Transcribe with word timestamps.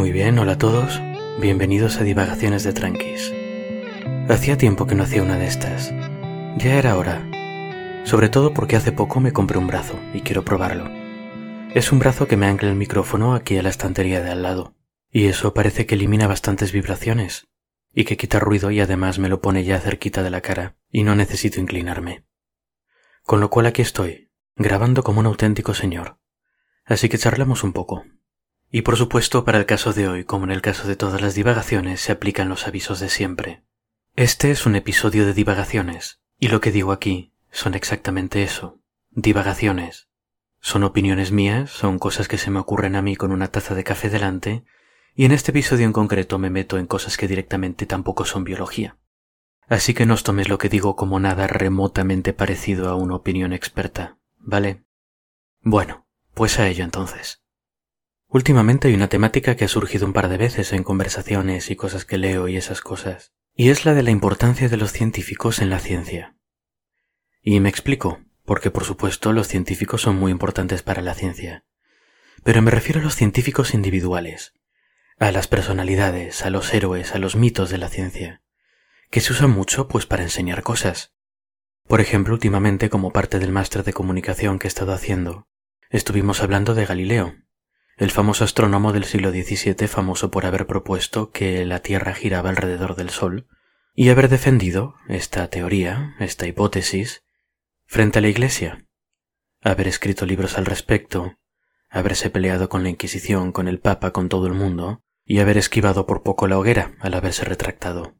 Muy 0.00 0.12
bien, 0.12 0.38
hola 0.38 0.52
a 0.52 0.58
todos. 0.58 0.98
Bienvenidos 1.42 1.98
a 1.98 2.04
Divagaciones 2.04 2.64
de 2.64 2.72
Tranquis. 2.72 3.34
Hacía 4.30 4.56
tiempo 4.56 4.86
que 4.86 4.94
no 4.94 5.02
hacía 5.02 5.22
una 5.22 5.36
de 5.36 5.46
estas. 5.46 5.92
Ya 6.56 6.78
era 6.78 6.96
hora. 6.96 7.28
Sobre 8.04 8.30
todo 8.30 8.54
porque 8.54 8.76
hace 8.76 8.92
poco 8.92 9.20
me 9.20 9.34
compré 9.34 9.58
un 9.58 9.66
brazo 9.66 10.00
y 10.14 10.22
quiero 10.22 10.42
probarlo. 10.42 10.88
Es 11.74 11.92
un 11.92 11.98
brazo 11.98 12.26
que 12.26 12.38
me 12.38 12.46
ancla 12.46 12.70
el 12.70 12.76
micrófono 12.76 13.34
aquí 13.34 13.58
a 13.58 13.62
la 13.62 13.68
estantería 13.68 14.22
de 14.22 14.30
al 14.30 14.42
lado. 14.42 14.74
Y 15.10 15.26
eso 15.26 15.52
parece 15.52 15.84
que 15.84 15.96
elimina 15.96 16.26
bastantes 16.26 16.72
vibraciones. 16.72 17.48
Y 17.92 18.04
que 18.04 18.16
quita 18.16 18.38
ruido 18.40 18.70
y 18.70 18.80
además 18.80 19.18
me 19.18 19.28
lo 19.28 19.42
pone 19.42 19.64
ya 19.64 19.80
cerquita 19.80 20.22
de 20.22 20.30
la 20.30 20.40
cara 20.40 20.78
y 20.88 21.02
no 21.02 21.14
necesito 21.14 21.60
inclinarme. 21.60 22.24
Con 23.24 23.40
lo 23.40 23.50
cual 23.50 23.66
aquí 23.66 23.82
estoy, 23.82 24.30
grabando 24.56 25.02
como 25.02 25.20
un 25.20 25.26
auténtico 25.26 25.74
señor. 25.74 26.18
Así 26.86 27.10
que 27.10 27.18
charlamos 27.18 27.64
un 27.64 27.74
poco. 27.74 28.02
Y 28.70 28.82
por 28.82 28.96
supuesto, 28.96 29.44
para 29.44 29.58
el 29.58 29.66
caso 29.66 29.92
de 29.92 30.06
hoy, 30.06 30.24
como 30.24 30.44
en 30.44 30.52
el 30.52 30.62
caso 30.62 30.86
de 30.86 30.94
todas 30.94 31.20
las 31.20 31.34
divagaciones, 31.34 32.00
se 32.00 32.12
aplican 32.12 32.48
los 32.48 32.68
avisos 32.68 33.00
de 33.00 33.08
siempre. 33.08 33.64
Este 34.14 34.50
es 34.50 34.64
un 34.64 34.76
episodio 34.76 35.26
de 35.26 35.34
divagaciones, 35.34 36.20
y 36.38 36.48
lo 36.48 36.60
que 36.60 36.70
digo 36.70 36.92
aquí 36.92 37.32
son 37.50 37.74
exactamente 37.74 38.44
eso, 38.44 38.80
divagaciones. 39.10 40.08
Son 40.60 40.84
opiniones 40.84 41.32
mías, 41.32 41.70
son 41.70 41.98
cosas 41.98 42.28
que 42.28 42.38
se 42.38 42.50
me 42.50 42.60
ocurren 42.60 42.94
a 42.94 43.02
mí 43.02 43.16
con 43.16 43.32
una 43.32 43.48
taza 43.48 43.74
de 43.74 43.82
café 43.82 44.08
delante, 44.08 44.64
y 45.14 45.24
en 45.24 45.32
este 45.32 45.50
episodio 45.50 45.86
en 45.86 45.92
concreto 45.92 46.38
me 46.38 46.50
meto 46.50 46.78
en 46.78 46.86
cosas 46.86 47.16
que 47.16 47.26
directamente 47.26 47.86
tampoco 47.86 48.24
son 48.24 48.44
biología. 48.44 48.98
Así 49.68 49.94
que 49.94 50.06
no 50.06 50.14
os 50.14 50.22
tomes 50.22 50.48
lo 50.48 50.58
que 50.58 50.68
digo 50.68 50.94
como 50.94 51.18
nada 51.18 51.46
remotamente 51.48 52.32
parecido 52.32 52.88
a 52.88 52.94
una 52.94 53.16
opinión 53.16 53.52
experta, 53.52 54.18
¿vale? 54.38 54.84
Bueno, 55.60 56.06
pues 56.34 56.58
a 56.58 56.68
ello 56.68 56.84
entonces. 56.84 57.39
Últimamente 58.32 58.86
hay 58.86 58.94
una 58.94 59.08
temática 59.08 59.56
que 59.56 59.64
ha 59.64 59.68
surgido 59.68 60.06
un 60.06 60.12
par 60.12 60.28
de 60.28 60.36
veces 60.36 60.72
en 60.72 60.84
conversaciones 60.84 61.68
y 61.68 61.74
cosas 61.74 62.04
que 62.04 62.16
leo 62.16 62.46
y 62.46 62.56
esas 62.56 62.80
cosas, 62.80 63.32
y 63.56 63.70
es 63.70 63.84
la 63.84 63.92
de 63.92 64.04
la 64.04 64.12
importancia 64.12 64.68
de 64.68 64.76
los 64.76 64.92
científicos 64.92 65.60
en 65.60 65.68
la 65.68 65.80
ciencia. 65.80 66.36
Y 67.42 67.58
me 67.58 67.68
explico, 67.68 68.20
porque 68.44 68.70
por 68.70 68.84
supuesto 68.84 69.32
los 69.32 69.48
científicos 69.48 70.02
son 70.02 70.14
muy 70.16 70.30
importantes 70.30 70.84
para 70.84 71.02
la 71.02 71.14
ciencia. 71.14 71.64
Pero 72.44 72.62
me 72.62 72.70
refiero 72.70 73.00
a 73.00 73.02
los 73.02 73.16
científicos 73.16 73.74
individuales, 73.74 74.54
a 75.18 75.32
las 75.32 75.48
personalidades, 75.48 76.44
a 76.44 76.50
los 76.50 76.72
héroes, 76.72 77.16
a 77.16 77.18
los 77.18 77.34
mitos 77.34 77.68
de 77.68 77.78
la 77.78 77.88
ciencia, 77.88 78.42
que 79.10 79.20
se 79.20 79.32
usan 79.32 79.50
mucho 79.50 79.88
pues 79.88 80.06
para 80.06 80.22
enseñar 80.22 80.62
cosas. 80.62 81.14
Por 81.88 82.00
ejemplo, 82.00 82.32
últimamente 82.32 82.90
como 82.90 83.12
parte 83.12 83.40
del 83.40 83.50
máster 83.50 83.82
de 83.82 83.92
comunicación 83.92 84.60
que 84.60 84.68
he 84.68 84.70
estado 84.70 84.92
haciendo, 84.92 85.48
estuvimos 85.90 86.42
hablando 86.42 86.74
de 86.74 86.86
Galileo, 86.86 87.34
el 88.00 88.10
famoso 88.10 88.44
astrónomo 88.44 88.94
del 88.94 89.04
siglo 89.04 89.30
XVII 89.30 89.86
famoso 89.86 90.30
por 90.30 90.46
haber 90.46 90.66
propuesto 90.66 91.30
que 91.30 91.66
la 91.66 91.80
Tierra 91.80 92.14
giraba 92.14 92.48
alrededor 92.48 92.96
del 92.96 93.10
Sol 93.10 93.46
y 93.94 94.08
haber 94.08 94.30
defendido 94.30 94.94
esta 95.06 95.48
teoría, 95.48 96.16
esta 96.18 96.46
hipótesis, 96.46 97.24
frente 97.84 98.18
a 98.18 98.22
la 98.22 98.28
Iglesia, 98.28 98.86
haber 99.60 99.86
escrito 99.86 100.24
libros 100.24 100.56
al 100.56 100.64
respecto, 100.64 101.36
haberse 101.90 102.30
peleado 102.30 102.70
con 102.70 102.84
la 102.84 102.88
Inquisición, 102.88 103.52
con 103.52 103.68
el 103.68 103.80
Papa, 103.80 104.12
con 104.12 104.30
todo 104.30 104.46
el 104.46 104.54
mundo, 104.54 105.02
y 105.26 105.40
haber 105.40 105.58
esquivado 105.58 106.06
por 106.06 106.22
poco 106.22 106.48
la 106.48 106.58
hoguera 106.58 106.96
al 107.00 107.12
haberse 107.12 107.44
retractado. 107.44 108.16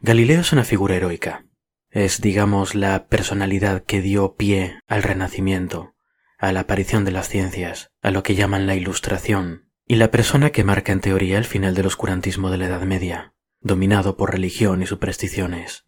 Galileo 0.00 0.40
es 0.40 0.52
una 0.52 0.64
figura 0.64 0.96
heroica. 0.96 1.46
Es, 1.88 2.20
digamos, 2.20 2.74
la 2.74 3.06
personalidad 3.06 3.84
que 3.84 4.00
dio 4.00 4.34
pie 4.34 4.80
al 4.88 5.04
Renacimiento, 5.04 5.94
a 6.38 6.52
la 6.52 6.60
aparición 6.60 7.04
de 7.04 7.10
las 7.10 7.28
ciencias, 7.28 7.90
a 8.00 8.12
lo 8.12 8.22
que 8.22 8.36
llaman 8.36 8.66
la 8.66 8.76
Ilustración, 8.76 9.68
y 9.86 9.96
la 9.96 10.10
persona 10.10 10.50
que 10.50 10.62
marca 10.62 10.92
en 10.92 11.00
teoría 11.00 11.36
el 11.36 11.44
final 11.44 11.74
del 11.74 11.86
oscurantismo 11.86 12.50
de 12.50 12.58
la 12.58 12.66
Edad 12.66 12.82
Media, 12.82 13.34
dominado 13.60 14.16
por 14.16 14.30
religión 14.30 14.80
y 14.80 14.86
supersticiones. 14.86 15.84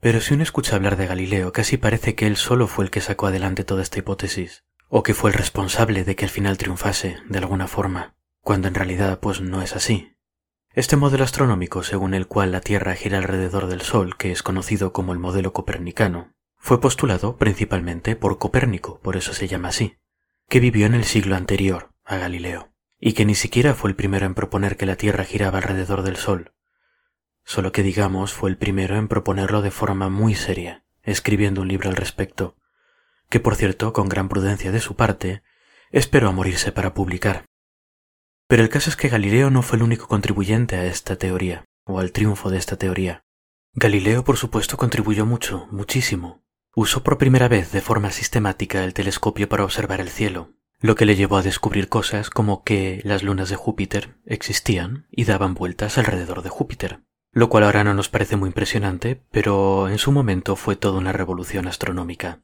Pero 0.00 0.20
si 0.20 0.34
uno 0.34 0.42
escucha 0.42 0.76
hablar 0.76 0.96
de 0.96 1.06
Galileo, 1.06 1.52
casi 1.52 1.76
parece 1.76 2.14
que 2.14 2.26
él 2.26 2.36
solo 2.36 2.66
fue 2.66 2.86
el 2.86 2.90
que 2.90 3.00
sacó 3.00 3.26
adelante 3.26 3.64
toda 3.64 3.82
esta 3.82 3.98
hipótesis, 3.98 4.64
o 4.88 5.02
que 5.02 5.14
fue 5.14 5.30
el 5.30 5.36
responsable 5.36 6.04
de 6.04 6.16
que 6.16 6.24
el 6.24 6.30
final 6.30 6.56
triunfase, 6.56 7.18
de 7.28 7.38
alguna 7.38 7.66
forma, 7.66 8.16
cuando 8.40 8.68
en 8.68 8.74
realidad 8.74 9.20
pues 9.20 9.40
no 9.42 9.60
es 9.60 9.76
así. 9.76 10.16
Este 10.72 10.96
modelo 10.96 11.24
astronómico, 11.24 11.82
según 11.82 12.14
el 12.14 12.26
cual 12.26 12.52
la 12.52 12.60
Tierra 12.60 12.94
gira 12.94 13.18
alrededor 13.18 13.66
del 13.66 13.80
Sol, 13.80 14.16
que 14.16 14.30
es 14.30 14.42
conocido 14.42 14.92
como 14.92 15.12
el 15.12 15.18
modelo 15.18 15.52
copernicano, 15.52 16.35
fue 16.66 16.80
postulado 16.80 17.36
principalmente 17.36 18.16
por 18.16 18.38
Copérnico, 18.38 18.98
por 18.98 19.16
eso 19.16 19.32
se 19.32 19.46
llama 19.46 19.68
así, 19.68 19.98
que 20.48 20.58
vivió 20.58 20.86
en 20.86 20.94
el 20.94 21.04
siglo 21.04 21.36
anterior 21.36 21.92
a 22.04 22.16
Galileo, 22.16 22.72
y 22.98 23.12
que 23.12 23.24
ni 23.24 23.36
siquiera 23.36 23.72
fue 23.72 23.88
el 23.88 23.94
primero 23.94 24.26
en 24.26 24.34
proponer 24.34 24.76
que 24.76 24.84
la 24.84 24.96
Tierra 24.96 25.22
giraba 25.22 25.58
alrededor 25.58 26.02
del 26.02 26.16
Sol, 26.16 26.54
solo 27.44 27.70
que 27.70 27.84
digamos 27.84 28.32
fue 28.32 28.50
el 28.50 28.58
primero 28.58 28.96
en 28.96 29.06
proponerlo 29.06 29.62
de 29.62 29.70
forma 29.70 30.08
muy 30.08 30.34
seria, 30.34 30.84
escribiendo 31.04 31.60
un 31.60 31.68
libro 31.68 31.88
al 31.88 31.94
respecto, 31.94 32.56
que 33.28 33.38
por 33.38 33.54
cierto, 33.54 33.92
con 33.92 34.08
gran 34.08 34.28
prudencia 34.28 34.72
de 34.72 34.80
su 34.80 34.96
parte, 34.96 35.44
esperó 35.92 36.30
a 36.30 36.32
morirse 36.32 36.72
para 36.72 36.94
publicar. 36.94 37.44
Pero 38.48 38.64
el 38.64 38.70
caso 38.70 38.90
es 38.90 38.96
que 38.96 39.08
Galileo 39.08 39.50
no 39.50 39.62
fue 39.62 39.76
el 39.76 39.84
único 39.84 40.08
contribuyente 40.08 40.74
a 40.74 40.86
esta 40.86 41.14
teoría, 41.14 41.64
o 41.84 42.00
al 42.00 42.10
triunfo 42.10 42.50
de 42.50 42.58
esta 42.58 42.76
teoría. 42.76 43.22
Galileo, 43.74 44.24
por 44.24 44.36
supuesto, 44.36 44.76
contribuyó 44.76 45.26
mucho, 45.26 45.68
muchísimo, 45.70 46.44
Usó 46.78 47.02
por 47.02 47.16
primera 47.16 47.48
vez 47.48 47.72
de 47.72 47.80
forma 47.80 48.10
sistemática 48.10 48.84
el 48.84 48.92
telescopio 48.92 49.48
para 49.48 49.64
observar 49.64 50.02
el 50.02 50.10
cielo, 50.10 50.52
lo 50.78 50.94
que 50.94 51.06
le 51.06 51.16
llevó 51.16 51.38
a 51.38 51.42
descubrir 51.42 51.88
cosas 51.88 52.28
como 52.28 52.64
que 52.64 53.00
las 53.02 53.22
lunas 53.22 53.48
de 53.48 53.56
Júpiter 53.56 54.18
existían 54.26 55.06
y 55.10 55.24
daban 55.24 55.54
vueltas 55.54 55.96
alrededor 55.96 56.42
de 56.42 56.50
Júpiter, 56.50 57.00
lo 57.32 57.48
cual 57.48 57.64
ahora 57.64 57.82
no 57.82 57.94
nos 57.94 58.10
parece 58.10 58.36
muy 58.36 58.48
impresionante, 58.48 59.22
pero 59.30 59.88
en 59.88 59.96
su 59.96 60.12
momento 60.12 60.54
fue 60.54 60.76
toda 60.76 60.98
una 60.98 61.12
revolución 61.12 61.66
astronómica. 61.66 62.42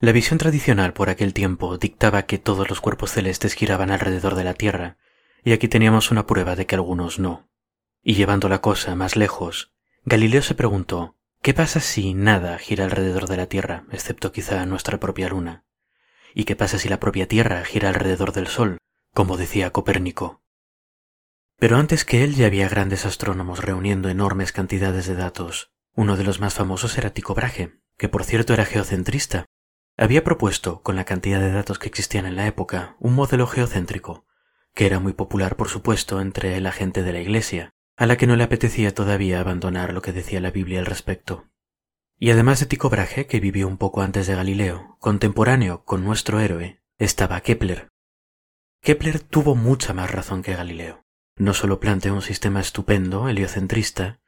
La 0.00 0.10
visión 0.10 0.38
tradicional 0.38 0.92
por 0.92 1.08
aquel 1.08 1.32
tiempo 1.32 1.78
dictaba 1.78 2.22
que 2.24 2.38
todos 2.38 2.68
los 2.68 2.80
cuerpos 2.80 3.12
celestes 3.12 3.54
giraban 3.54 3.92
alrededor 3.92 4.34
de 4.34 4.42
la 4.42 4.54
Tierra, 4.54 4.96
y 5.44 5.52
aquí 5.52 5.68
teníamos 5.68 6.10
una 6.10 6.26
prueba 6.26 6.56
de 6.56 6.66
que 6.66 6.74
algunos 6.74 7.20
no. 7.20 7.48
Y 8.02 8.14
llevando 8.14 8.48
la 8.48 8.60
cosa 8.60 8.96
más 8.96 9.14
lejos, 9.14 9.72
Galileo 10.04 10.42
se 10.42 10.56
preguntó 10.56 11.14
¿Qué 11.42 11.54
pasa 11.54 11.80
si 11.80 12.14
nada 12.14 12.56
gira 12.56 12.84
alrededor 12.84 13.26
de 13.26 13.36
la 13.36 13.46
Tierra, 13.48 13.84
excepto 13.90 14.30
quizá 14.30 14.64
nuestra 14.64 15.00
propia 15.00 15.28
Luna? 15.28 15.64
¿Y 16.36 16.44
qué 16.44 16.54
pasa 16.54 16.78
si 16.78 16.88
la 16.88 17.00
propia 17.00 17.26
Tierra 17.26 17.64
gira 17.64 17.88
alrededor 17.88 18.32
del 18.32 18.46
Sol, 18.46 18.78
como 19.12 19.36
decía 19.36 19.72
Copérnico? 19.72 20.40
Pero 21.58 21.78
antes 21.78 22.04
que 22.04 22.22
él 22.22 22.36
ya 22.36 22.46
había 22.46 22.68
grandes 22.68 23.06
astrónomos 23.06 23.58
reuniendo 23.58 24.08
enormes 24.08 24.52
cantidades 24.52 25.06
de 25.08 25.16
datos. 25.16 25.72
Uno 25.94 26.16
de 26.16 26.22
los 26.22 26.38
más 26.38 26.54
famosos 26.54 26.96
era 26.96 27.10
Tycho 27.10 27.34
Brahe, 27.34 27.80
que 27.96 28.08
por 28.08 28.22
cierto 28.22 28.54
era 28.54 28.64
geocentrista. 28.64 29.46
Había 29.96 30.22
propuesto, 30.22 30.80
con 30.82 30.94
la 30.94 31.04
cantidad 31.04 31.40
de 31.40 31.50
datos 31.50 31.80
que 31.80 31.88
existían 31.88 32.24
en 32.24 32.36
la 32.36 32.46
época, 32.46 32.94
un 33.00 33.14
modelo 33.14 33.48
geocéntrico, 33.48 34.26
que 34.74 34.86
era 34.86 35.00
muy 35.00 35.12
popular 35.12 35.56
por 35.56 35.68
supuesto 35.68 36.20
entre 36.20 36.60
la 36.60 36.70
gente 36.70 37.02
de 37.02 37.12
la 37.12 37.20
Iglesia, 37.20 37.74
a 37.96 38.06
la 38.06 38.16
que 38.16 38.26
no 38.26 38.36
le 38.36 38.44
apetecía 38.44 38.94
todavía 38.94 39.40
abandonar 39.40 39.92
lo 39.92 40.02
que 40.02 40.12
decía 40.12 40.40
la 40.40 40.50
Biblia 40.50 40.80
al 40.80 40.86
respecto. 40.86 41.48
Y 42.18 42.30
además 42.30 42.60
de 42.60 42.66
Tycho 42.66 42.88
Brahe, 42.88 43.26
que 43.26 43.40
vivió 43.40 43.66
un 43.66 43.78
poco 43.78 44.02
antes 44.02 44.26
de 44.26 44.34
Galileo, 44.34 44.96
contemporáneo 45.00 45.84
con 45.84 46.04
nuestro 46.04 46.40
héroe, 46.40 46.82
estaba 46.98 47.40
Kepler. 47.40 47.88
Kepler 48.80 49.20
tuvo 49.20 49.54
mucha 49.54 49.92
más 49.92 50.10
razón 50.10 50.42
que 50.42 50.54
Galileo. 50.54 51.04
No 51.36 51.54
solo 51.54 51.80
planteó 51.80 52.14
un 52.14 52.22
sistema 52.22 52.60
estupendo, 52.60 53.28
heliocentrista, 53.28 54.20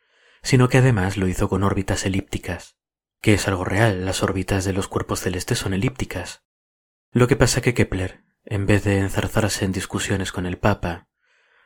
sino 0.43 0.69
que 0.69 0.79
además 0.79 1.17
lo 1.17 1.29
hizo 1.29 1.49
con 1.49 1.63
órbitas 1.63 2.05
elípticas, 2.07 2.77
que 3.21 3.35
es 3.35 3.49
algo 3.49 3.65
real, 3.65 4.05
las 4.05 4.23
órbitas 4.23 4.65
de 4.65 4.73
los 4.73 4.89
cuerpos 4.89 5.21
celestes 5.21 5.59
son 5.59 5.73
elípticas. 5.73 6.45
Lo 7.13 7.29
que 7.29 7.37
pasa 7.37 7.63
que 7.63 7.75
Kepler, 7.75 8.25
en 8.45 8.67
vez 8.67 8.85
de 8.85 8.99
enzarzarse 8.99 9.65
en 9.65 9.73
discusiones 9.73 10.33
con 10.33 10.47
el 10.47 10.59
Papa, 10.59 11.09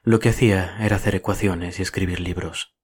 lo 0.03 0.21
que 0.21 0.31
hacía 0.31 0.77
era 0.81 0.97
hacer 0.97 1.15
ecuaciones 1.15 1.79
y 1.79 1.83
escribir 1.83 2.21
libros. 2.21 2.75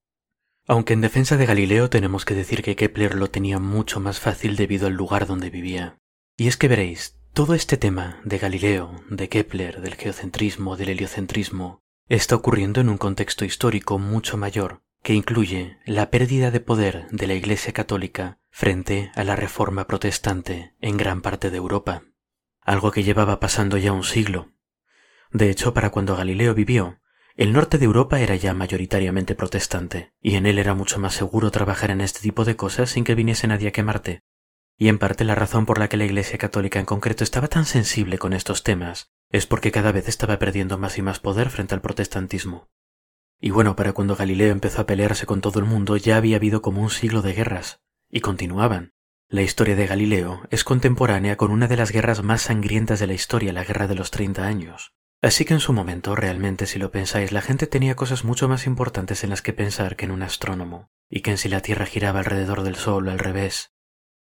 Aunque 0.66 0.94
en 0.94 1.00
defensa 1.00 1.36
de 1.36 1.46
Galileo 1.46 1.90
tenemos 1.90 2.24
que 2.24 2.34
decir 2.34 2.62
que 2.62 2.76
Kepler 2.76 3.14
lo 3.14 3.28
tenía 3.28 3.58
mucho 3.58 4.00
más 4.00 4.20
fácil 4.20 4.56
debido 4.56 4.86
al 4.86 4.94
lugar 4.94 5.26
donde 5.26 5.50
vivía. 5.50 6.00
Y 6.36 6.48
es 6.48 6.56
que 6.56 6.68
veréis, 6.68 7.18
todo 7.32 7.54
este 7.54 7.76
tema 7.76 8.20
de 8.24 8.38
Galileo, 8.38 9.02
de 9.10 9.28
Kepler, 9.28 9.80
del 9.80 9.94
geocentrismo, 9.94 10.76
del 10.76 10.88
heliocentrismo, 10.90 11.82
está 12.08 12.36
ocurriendo 12.36 12.80
en 12.80 12.88
un 12.88 12.96
contexto 12.96 13.44
histórico 13.44 13.98
mucho 13.98 14.36
mayor, 14.36 14.82
que 15.02 15.14
incluye 15.14 15.78
la 15.84 16.10
pérdida 16.10 16.50
de 16.50 16.60
poder 16.60 17.06
de 17.10 17.26
la 17.26 17.34
Iglesia 17.34 17.72
católica 17.72 18.38
frente 18.50 19.12
a 19.14 19.24
la 19.24 19.36
reforma 19.36 19.86
protestante 19.86 20.74
en 20.80 20.96
gran 20.96 21.20
parte 21.20 21.50
de 21.50 21.58
Europa, 21.58 22.04
algo 22.62 22.90
que 22.90 23.02
llevaba 23.02 23.38
pasando 23.40 23.76
ya 23.76 23.92
un 23.92 24.04
siglo. 24.04 24.52
De 25.30 25.50
hecho, 25.50 25.74
para 25.74 25.90
cuando 25.90 26.16
Galileo 26.16 26.54
vivió, 26.54 27.00
el 27.36 27.52
norte 27.52 27.78
de 27.78 27.84
Europa 27.84 28.20
era 28.20 28.36
ya 28.36 28.54
mayoritariamente 28.54 29.34
protestante, 29.34 30.12
y 30.20 30.36
en 30.36 30.46
él 30.46 30.58
era 30.58 30.74
mucho 30.74 31.00
más 31.00 31.14
seguro 31.14 31.50
trabajar 31.50 31.90
en 31.90 32.00
este 32.00 32.20
tipo 32.20 32.44
de 32.44 32.54
cosas 32.54 32.90
sin 32.90 33.02
que 33.02 33.16
viniese 33.16 33.48
nadie 33.48 33.68
a 33.68 33.72
quemarte. 33.72 34.22
Y 34.78 34.88
en 34.88 34.98
parte 34.98 35.24
la 35.24 35.34
razón 35.34 35.66
por 35.66 35.78
la 35.78 35.88
que 35.88 35.96
la 35.96 36.04
Iglesia 36.04 36.38
católica 36.38 36.78
en 36.78 36.86
concreto 36.86 37.24
estaba 37.24 37.48
tan 37.48 37.64
sensible 37.64 38.18
con 38.18 38.32
estos 38.32 38.62
temas 38.62 39.10
es 39.30 39.46
porque 39.46 39.72
cada 39.72 39.90
vez 39.90 40.06
estaba 40.06 40.38
perdiendo 40.38 40.78
más 40.78 40.96
y 40.96 41.02
más 41.02 41.18
poder 41.18 41.50
frente 41.50 41.74
al 41.74 41.80
protestantismo. 41.80 42.68
Y 43.40 43.50
bueno, 43.50 43.74
para 43.74 43.92
cuando 43.92 44.14
Galileo 44.14 44.52
empezó 44.52 44.82
a 44.82 44.86
pelearse 44.86 45.26
con 45.26 45.40
todo 45.40 45.58
el 45.58 45.64
mundo 45.64 45.96
ya 45.96 46.16
había 46.16 46.36
habido 46.36 46.62
como 46.62 46.82
un 46.82 46.90
siglo 46.90 47.20
de 47.20 47.32
guerras, 47.32 47.80
y 48.08 48.20
continuaban. 48.20 48.92
La 49.28 49.42
historia 49.42 49.74
de 49.74 49.88
Galileo 49.88 50.42
es 50.50 50.62
contemporánea 50.62 51.36
con 51.36 51.50
una 51.50 51.66
de 51.66 51.76
las 51.76 51.90
guerras 51.90 52.22
más 52.22 52.42
sangrientas 52.42 53.00
de 53.00 53.08
la 53.08 53.14
historia, 53.14 53.52
la 53.52 53.64
Guerra 53.64 53.88
de 53.88 53.96
los 53.96 54.12
Treinta 54.12 54.46
Años. 54.46 54.94
Así 55.24 55.46
que 55.46 55.54
en 55.54 55.60
su 55.60 55.72
momento, 55.72 56.14
realmente, 56.14 56.66
si 56.66 56.78
lo 56.78 56.90
pensáis, 56.90 57.32
la 57.32 57.40
gente 57.40 57.66
tenía 57.66 57.96
cosas 57.96 58.24
mucho 58.24 58.46
más 58.46 58.66
importantes 58.66 59.24
en 59.24 59.30
las 59.30 59.40
que 59.40 59.54
pensar 59.54 59.96
que 59.96 60.04
en 60.04 60.10
un 60.10 60.22
astrónomo, 60.22 60.90
y 61.08 61.22
que 61.22 61.30
en 61.30 61.38
si 61.38 61.48
la 61.48 61.60
Tierra 61.60 61.86
giraba 61.86 62.18
alrededor 62.18 62.62
del 62.62 62.76
Sol 62.76 63.08
o 63.08 63.10
al 63.10 63.18
revés. 63.18 63.72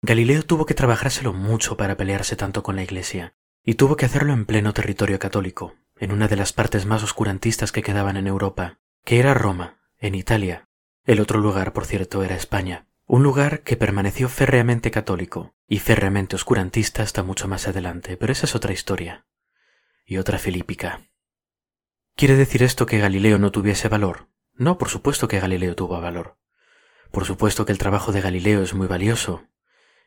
Galileo 0.01 0.43
tuvo 0.43 0.65
que 0.65 0.73
trabajárselo 0.73 1.35
mucho 1.35 1.77
para 1.77 1.99
pelearse 1.99 2.35
tanto 2.35 2.63
con 2.63 2.77
la 2.77 2.83
Iglesia, 2.83 3.35
y 3.63 3.75
tuvo 3.75 3.97
que 3.97 4.07
hacerlo 4.07 4.33
en 4.33 4.47
pleno 4.47 4.73
territorio 4.73 5.19
católico, 5.19 5.75
en 5.99 6.13
una 6.13 6.29
de 6.29 6.37
las 6.37 6.55
partes 6.55 6.87
más 6.87 7.03
oscurantistas 7.03 7.73
que 7.73 7.83
quedaban 7.83 8.17
en 8.17 8.27
Europa, 8.27 8.79
que 9.05 9.19
era 9.19 9.35
Roma, 9.35 9.77
en 9.99 10.15
Italia. 10.15 10.71
El 11.05 11.21
otro 11.21 11.41
lugar, 11.41 11.75
por 11.75 11.85
cierto, 11.85 12.23
era 12.23 12.37
España, 12.37 12.87
un 13.05 13.23
lugar 13.23 13.61
que 13.61 13.77
permaneció 13.77 14.31
férreamente 14.31 14.91
católico 14.91 15.55
y 15.69 15.79
férreamente 15.79 16.37
oscurantista 16.37 17.03
hasta 17.03 17.23
mucho 17.23 17.49
más 17.49 17.69
adelante, 17.69 18.17
pero 18.17 18.33
esa 18.33 18.47
es 18.47 18.55
otra 18.55 18.73
historia 18.73 19.27
y 20.07 20.19
otra 20.19 20.39
filípica. 20.39 21.11
¿Quiere 22.15 22.37
decir 22.37 22.63
esto 22.63 22.87
que 22.87 22.99
Galileo 22.99 23.39
no 23.39 23.51
tuviese 23.51 23.89
valor? 23.89 24.29
No, 24.55 24.79
por 24.79 24.89
supuesto 24.89 25.29
que 25.29 25.41
Galileo 25.41 25.75
tuvo 25.75 26.01
valor. 26.01 26.39
Por 27.11 27.25
supuesto 27.27 27.67
que 27.67 27.73
el 27.73 27.79
trabajo 27.79 28.13
de 28.13 28.21
Galileo 28.21 28.63
es 28.63 28.73
muy 28.73 28.87
valioso. 28.87 29.49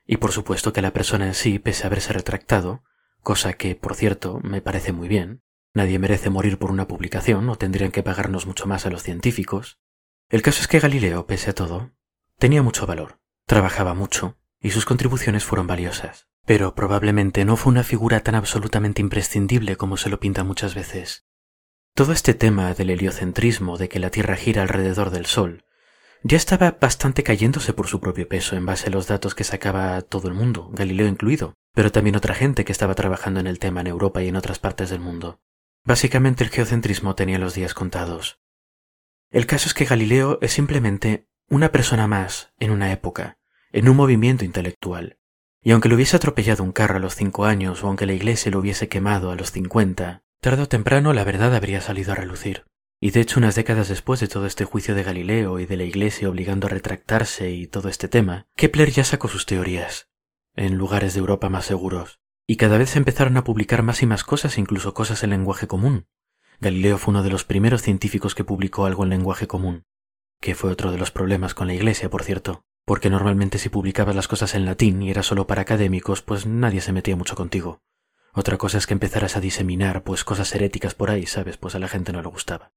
Y 0.08 0.18
por 0.18 0.32
supuesto 0.32 0.74
que 0.74 0.82
la 0.82 0.94
persona 0.94 1.28
en 1.28 1.36
sí, 1.36 1.60
pese 1.60 1.84
a 1.84 1.88
haberse 1.88 2.14
retractado, 2.14 2.84
cosa 3.22 3.54
que, 3.54 3.76
por 3.76 3.94
cierto, 3.94 4.40
me 4.42 4.62
parece 4.62 4.94
muy 4.94 5.08
bien, 5.08 5.44
nadie 5.74 6.00
merece 6.00 6.30
morir 6.30 6.58
por 6.58 6.72
una 6.72 6.88
publicación 6.88 7.48
o 7.50 7.58
tendrían 7.58 7.92
que 7.92 8.02
pagarnos 8.02 8.48
mucho 8.48 8.66
más 8.66 8.86
a 8.86 8.90
los 8.90 9.04
científicos. 9.04 9.80
El 10.30 10.42
caso 10.42 10.62
es 10.62 10.68
que 10.68 10.80
Galileo, 10.80 11.28
pese 11.28 11.52
a 11.52 11.54
todo, 11.54 11.92
tenía 12.40 12.64
mucho 12.64 12.88
valor, 12.88 13.20
trabajaba 13.46 13.94
mucho, 13.94 14.40
y 14.62 14.72
sus 14.72 14.86
contribuciones 14.86 15.44
fueron 15.44 15.68
valiosas 15.68 16.29
pero 16.46 16.76
probablemente 16.76 17.46
no 17.46 17.56
fue 17.56 17.72
una 17.72 17.84
figura 17.84 18.22
tan 18.22 18.36
absolutamente 18.36 19.02
imprescindible 19.02 19.76
como 19.76 19.98
se 19.98 20.10
lo 20.10 20.20
pinta 20.20 20.44
muchas 20.44 20.76
veces. 20.76 21.26
Todo 21.94 22.14
este 22.14 22.34
tema 22.34 22.74
del 22.74 22.90
heliocentrismo, 22.90 23.78
de 23.78 23.90
que 23.90 24.00
la 24.00 24.10
Tierra 24.10 24.36
gira 24.36 24.62
alrededor 24.62 25.10
del 25.10 25.26
Sol, 25.26 25.66
ya 26.24 26.38
estaba 26.38 26.78
bastante 26.80 27.24
cayéndose 27.24 27.74
por 27.74 27.88
su 27.88 28.00
propio 28.00 28.28
peso 28.28 28.56
en 28.56 28.66
base 28.66 28.88
a 28.88 28.92
los 28.92 29.08
datos 29.08 29.36
que 29.36 29.44
sacaba 29.44 30.02
todo 30.02 30.28
el 30.28 30.34
mundo, 30.34 30.70
Galileo 30.74 31.08
incluido, 31.08 31.54
pero 31.74 31.92
también 31.92 32.16
otra 32.16 32.36
gente 32.36 32.66
que 32.66 32.72
estaba 32.72 32.96
trabajando 32.96 33.40
en 33.40 33.48
el 33.48 33.60
tema 33.60 33.82
en 33.82 33.88
Europa 33.88 34.22
y 34.22 34.28
en 34.28 34.36
otras 34.36 34.60
partes 34.60 34.90
del 34.90 35.00
mundo. 35.00 35.42
Básicamente 35.86 36.44
el 36.44 36.50
geocentrismo 36.50 37.16
tenía 37.16 37.40
los 37.40 37.54
días 37.54 37.74
contados. 37.74 38.40
El 39.32 39.46
caso 39.46 39.68
es 39.68 39.74
que 39.74 39.86
Galileo 39.86 40.40
es 40.42 40.52
simplemente 40.52 41.28
una 41.50 41.72
persona 41.72 42.08
más 42.08 42.54
en 42.60 42.72
una 42.72 42.92
época, 42.92 43.38
en 43.72 43.88
un 43.88 43.96
movimiento 43.96 44.44
intelectual, 44.44 45.19
y 45.62 45.72
aunque 45.72 45.90
lo 45.90 45.96
hubiese 45.96 46.16
atropellado 46.16 46.64
un 46.64 46.72
carro 46.72 46.98
a 46.98 47.00
los 47.00 47.16
cinco 47.16 47.46
años 47.46 47.84
o 47.84 47.88
aunque 47.88 48.06
la 48.06 48.14
iglesia 48.14 48.52
lo 48.52 48.60
hubiese 48.60 48.88
quemado 48.88 49.32
a 49.32 49.36
los 49.36 49.52
cincuenta, 49.52 50.24
tarde 50.40 50.64
o 50.64 50.68
temprano 50.68 51.14
la 51.14 51.24
verdad 51.24 51.54
habría 51.54 51.82
salido 51.82 52.14
a 52.14 52.16
relucir. 52.16 52.66
Y 53.02 53.12
de 53.12 53.22
hecho 53.22 53.40
unas 53.40 53.56
décadas 53.56 53.88
después 53.90 54.20
de 54.20 54.28
todo 54.28 54.46
este 54.46 54.66
juicio 54.66 54.96
de 54.96 55.04
Galileo 55.04 55.60
y 55.60 55.66
de 55.66 55.78
la 55.78 55.84
iglesia 55.84 56.30
obligando 56.30 56.68
a 56.68 56.70
retractarse 56.70 57.52
y 57.52 57.68
todo 57.68 57.90
este 57.90 58.08
tema, 58.08 58.48
Kepler 58.56 58.92
ya 58.92 59.04
sacó 59.04 59.28
sus 59.28 59.46
teorías, 59.46 60.10
en 60.56 60.76
lugares 60.76 61.14
de 61.14 61.20
Europa 61.20 61.50
más 61.50 61.66
seguros, 61.66 62.20
y 62.46 62.58
cada 62.58 62.78
vez 62.78 62.92
se 62.92 62.98
empezaron 62.98 63.38
a 63.38 63.44
publicar 63.44 63.84
más 63.84 64.02
y 64.02 64.06
más 64.06 64.24
cosas, 64.24 64.58
incluso 64.58 64.94
cosas 64.94 65.24
en 65.24 65.30
lenguaje 65.30 65.68
común. 65.68 66.08
Galileo 66.60 66.98
fue 66.98 67.14
uno 67.14 67.24
de 67.24 67.30
los 67.30 67.46
primeros 67.46 67.82
científicos 67.82 68.36
que 68.36 68.44
publicó 68.44 68.86
algo 68.86 69.04
en 69.04 69.12
lenguaje 69.12 69.48
común, 69.48 69.86
que 70.42 70.56
fue 70.56 70.70
otro 70.70 70.92
de 70.92 70.98
los 70.98 71.12
problemas 71.12 71.54
con 71.54 71.68
la 71.68 71.74
iglesia, 71.74 72.10
por 72.10 72.24
cierto 72.24 72.66
porque 72.90 73.12
normalmente 73.12 73.60
si 73.60 73.70
publicabas 73.70 74.16
las 74.16 74.28
cosas 74.28 74.56
en 74.56 74.66
latín 74.66 75.04
y 75.04 75.12
era 75.12 75.22
solo 75.22 75.46
para 75.46 75.62
académicos, 75.62 76.24
pues 76.24 76.48
nadie 76.48 76.82
se 76.82 76.92
metía 76.92 77.16
mucho 77.16 77.36
contigo. 77.36 77.84
Otra 78.34 78.58
cosa 78.58 78.80
es 78.80 78.88
que 78.88 78.96
empezaras 78.96 79.38
a 79.38 79.40
diseminar, 79.40 80.02
pues 80.02 80.24
cosas 80.24 80.56
heréticas 80.56 80.96
por 80.96 81.12
ahí, 81.12 81.28
¿sabes? 81.28 81.58
Pues 81.58 81.76
a 81.76 81.80
la 81.80 81.88
gente 81.88 82.12
no 82.14 82.24
le 82.24 82.30
gustaba. 82.30 82.72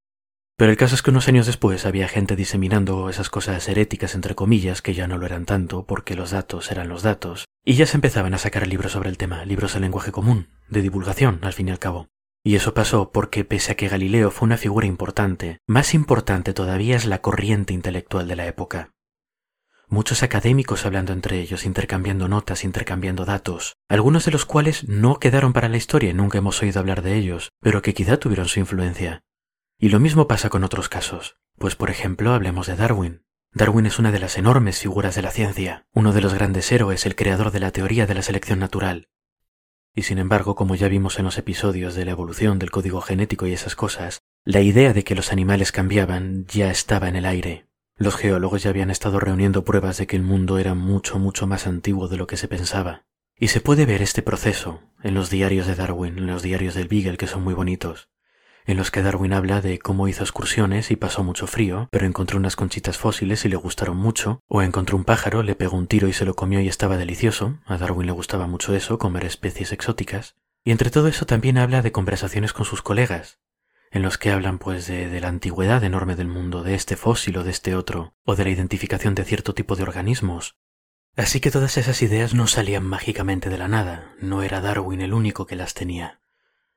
Pero 0.58 0.70
el 0.70 0.76
caso 0.76 0.96
es 0.96 1.00
que 1.00 1.08
unos 1.08 1.28
años 1.28 1.46
después 1.46 1.86
había 1.86 2.08
gente 2.08 2.36
diseminando 2.36 3.08
esas 3.08 3.30
cosas 3.30 3.66
heréticas 3.70 4.14
entre 4.14 4.34
comillas, 4.34 4.82
que 4.82 4.92
ya 4.92 5.08
no 5.08 5.16
lo 5.16 5.24
eran 5.24 5.46
tanto, 5.46 5.86
porque 5.86 6.14
los 6.14 6.30
datos 6.30 6.70
eran 6.70 6.90
los 6.90 7.02
datos, 7.02 7.46
y 7.64 7.76
ya 7.76 7.86
se 7.86 7.96
empezaban 7.96 8.34
a 8.34 8.38
sacar 8.38 8.66
libros 8.66 8.92
sobre 8.92 9.08
el 9.08 9.16
tema, 9.16 9.46
libros 9.46 9.76
en 9.76 9.80
lenguaje 9.80 10.12
común, 10.12 10.50
de 10.68 10.82
divulgación, 10.82 11.38
al 11.40 11.54
fin 11.54 11.68
y 11.68 11.70
al 11.70 11.78
cabo. 11.78 12.08
Y 12.44 12.56
eso 12.56 12.74
pasó 12.74 13.12
porque 13.12 13.46
pese 13.46 13.72
a 13.72 13.76
que 13.76 13.88
Galileo 13.88 14.30
fue 14.30 14.44
una 14.44 14.58
figura 14.58 14.86
importante, 14.86 15.60
más 15.66 15.94
importante 15.94 16.52
todavía 16.52 16.96
es 16.96 17.06
la 17.06 17.22
corriente 17.22 17.72
intelectual 17.72 18.28
de 18.28 18.36
la 18.36 18.46
época 18.46 18.90
muchos 19.92 20.22
académicos 20.22 20.86
hablando 20.86 21.12
entre 21.12 21.38
ellos, 21.38 21.66
intercambiando 21.66 22.26
notas, 22.26 22.64
intercambiando 22.64 23.26
datos, 23.26 23.76
algunos 23.90 24.24
de 24.24 24.32
los 24.32 24.46
cuales 24.46 24.88
no 24.88 25.18
quedaron 25.18 25.52
para 25.52 25.68
la 25.68 25.76
historia 25.76 26.10
y 26.10 26.14
nunca 26.14 26.38
hemos 26.38 26.62
oído 26.62 26.80
hablar 26.80 27.02
de 27.02 27.14
ellos, 27.14 27.52
pero 27.60 27.82
que 27.82 27.92
quizá 27.92 28.16
tuvieron 28.16 28.48
su 28.48 28.58
influencia. 28.58 29.22
Y 29.78 29.90
lo 29.90 30.00
mismo 30.00 30.26
pasa 30.26 30.48
con 30.48 30.64
otros 30.64 30.88
casos, 30.88 31.36
pues 31.58 31.76
por 31.76 31.90
ejemplo 31.90 32.32
hablemos 32.32 32.66
de 32.66 32.76
Darwin. 32.76 33.22
Darwin 33.52 33.84
es 33.84 33.98
una 33.98 34.12
de 34.12 34.18
las 34.18 34.38
enormes 34.38 34.80
figuras 34.80 35.14
de 35.14 35.20
la 35.20 35.30
ciencia, 35.30 35.84
uno 35.92 36.14
de 36.14 36.22
los 36.22 36.32
grandes 36.32 36.72
héroes, 36.72 37.04
el 37.04 37.14
creador 37.14 37.50
de 37.50 37.60
la 37.60 37.70
teoría 37.70 38.06
de 38.06 38.14
la 38.14 38.22
selección 38.22 38.60
natural. 38.60 39.10
Y 39.94 40.04
sin 40.04 40.16
embargo, 40.16 40.54
como 40.54 40.74
ya 40.74 40.88
vimos 40.88 41.18
en 41.18 41.26
los 41.26 41.36
episodios 41.36 41.94
de 41.94 42.06
la 42.06 42.12
evolución 42.12 42.58
del 42.58 42.70
código 42.70 43.02
genético 43.02 43.46
y 43.46 43.52
esas 43.52 43.76
cosas, 43.76 44.22
la 44.42 44.62
idea 44.62 44.94
de 44.94 45.04
que 45.04 45.14
los 45.14 45.32
animales 45.32 45.70
cambiaban 45.70 46.46
ya 46.46 46.70
estaba 46.70 47.10
en 47.10 47.16
el 47.16 47.26
aire. 47.26 47.66
Los 48.02 48.16
geólogos 48.16 48.64
ya 48.64 48.70
habían 48.70 48.90
estado 48.90 49.20
reuniendo 49.20 49.62
pruebas 49.62 49.96
de 49.96 50.08
que 50.08 50.16
el 50.16 50.24
mundo 50.24 50.58
era 50.58 50.74
mucho, 50.74 51.20
mucho 51.20 51.46
más 51.46 51.68
antiguo 51.68 52.08
de 52.08 52.16
lo 52.16 52.26
que 52.26 52.36
se 52.36 52.48
pensaba. 52.48 53.04
Y 53.38 53.46
se 53.46 53.60
puede 53.60 53.86
ver 53.86 54.02
este 54.02 54.22
proceso 54.22 54.80
en 55.04 55.14
los 55.14 55.30
diarios 55.30 55.68
de 55.68 55.76
Darwin, 55.76 56.18
en 56.18 56.26
los 56.26 56.42
diarios 56.42 56.74
del 56.74 56.88
Beagle, 56.88 57.16
que 57.16 57.28
son 57.28 57.44
muy 57.44 57.54
bonitos, 57.54 58.08
en 58.66 58.76
los 58.76 58.90
que 58.90 59.02
Darwin 59.02 59.32
habla 59.32 59.60
de 59.60 59.78
cómo 59.78 60.08
hizo 60.08 60.24
excursiones 60.24 60.90
y 60.90 60.96
pasó 60.96 61.22
mucho 61.22 61.46
frío, 61.46 61.86
pero 61.92 62.04
encontró 62.04 62.38
unas 62.38 62.56
conchitas 62.56 62.98
fósiles 62.98 63.44
y 63.44 63.48
le 63.48 63.54
gustaron 63.54 63.98
mucho, 63.98 64.40
o 64.48 64.62
encontró 64.62 64.96
un 64.96 65.04
pájaro, 65.04 65.44
le 65.44 65.54
pegó 65.54 65.76
un 65.76 65.86
tiro 65.86 66.08
y 66.08 66.12
se 66.12 66.24
lo 66.24 66.34
comió 66.34 66.58
y 66.58 66.66
estaba 66.66 66.96
delicioso, 66.96 67.60
a 67.66 67.78
Darwin 67.78 68.06
le 68.06 68.12
gustaba 68.12 68.48
mucho 68.48 68.74
eso, 68.74 68.98
comer 68.98 69.24
especies 69.26 69.70
exóticas, 69.70 70.34
y 70.64 70.72
entre 70.72 70.90
todo 70.90 71.06
eso 71.06 71.24
también 71.24 71.56
habla 71.56 71.82
de 71.82 71.92
conversaciones 71.92 72.52
con 72.52 72.66
sus 72.66 72.82
colegas, 72.82 73.38
en 73.92 74.00
los 74.02 74.16
que 74.16 74.30
hablan 74.30 74.58
pues 74.58 74.86
de, 74.86 75.20
la 75.20 75.28
antigüedad 75.28 75.84
enorme 75.84 76.16
del 76.16 76.26
mundo, 76.26 76.62
de 76.62 76.74
este 76.74 76.96
fósil 76.96 77.36
o 77.36 77.44
de 77.44 77.50
este 77.50 77.76
otro, 77.76 78.14
o 78.24 78.34
de 78.34 78.44
la 78.44 78.50
identificación 78.50 79.14
de 79.14 79.24
cierto 79.24 79.54
tipo 79.54 79.76
de 79.76 79.82
organismos. 79.82 80.56
Así 81.14 81.40
que 81.40 81.50
todas 81.50 81.76
esas 81.76 82.00
ideas 82.00 82.32
no 82.32 82.46
salían 82.46 82.86
mágicamente 82.86 83.50
de 83.50 83.58
la 83.58 83.68
nada, 83.68 84.14
no 84.18 84.42
era 84.42 84.62
Darwin 84.62 85.02
el 85.02 85.12
único 85.12 85.46
que 85.46 85.56
las 85.56 85.74
tenía. 85.74 86.22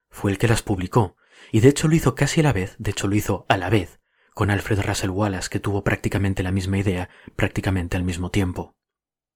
Fue 0.10 0.29
el 0.29 0.38
que 0.38 0.50
las 0.50 0.62
publicó, 0.62 1.15
y 1.53 1.62
de 1.62 1.69
hecho 1.69 1.88
lo 1.88 1.95
hizo 1.95 2.15
casi 2.15 2.41
a 2.41 2.43
la 2.43 2.53
vez, 2.53 2.75
de 2.79 2.91
hecho 2.91 3.07
lo 3.07 3.15
hizo 3.15 3.45
a 3.48 3.55
la 3.55 3.69
vez, 3.69 4.01
con 4.34 4.51
Alfred 4.51 4.81
Russell 4.81 5.10
Wallace, 5.10 5.50
que 5.50 5.62
tuvo 5.62 5.86
prácticamente 5.86 6.43
la 6.43 6.51
misma 6.51 6.77
idea, 6.77 7.10
prácticamente 7.38 7.95
al 7.95 8.03
mismo 8.03 8.29
tiempo. 8.29 8.75